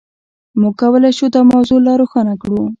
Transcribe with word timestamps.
موږ 0.59 0.73
کولای 0.81 1.11
شو 1.17 1.25
دا 1.35 1.41
موضوع 1.51 1.79
لا 1.85 1.93
روښانه 2.01 2.35
کړو. 2.41 2.61